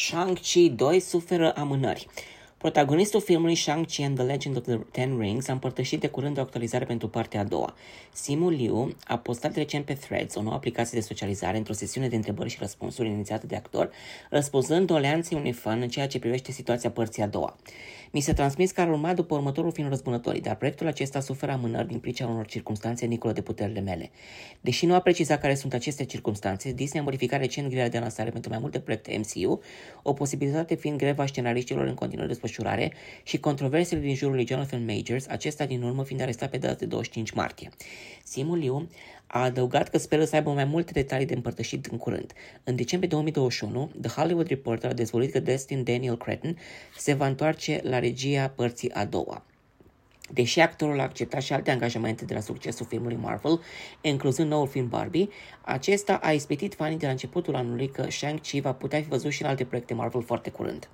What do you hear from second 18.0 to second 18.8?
Mi se transmis că